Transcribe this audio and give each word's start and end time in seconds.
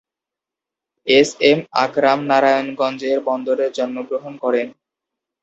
S 1.07 1.29
M 1.49 1.59
Akram 1.83 2.19
নারায়ণগঞ্জের 2.29 3.17
বন্দরে 3.27 3.65
জন্মগ্রহণ 3.77 4.33
করেন। 4.43 4.67